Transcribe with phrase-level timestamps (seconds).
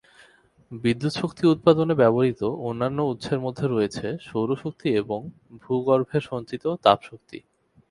[0.71, 5.19] বিদ্যুৎ শক্তি উৎপাদনে ব্যবহৃত অন্যান্য উৎসের মধ্যে রয়েছে সৌর শক্তি এবং
[5.61, 7.37] ভূ-গর্ভে সঞ্চিত তাপ শক্তি।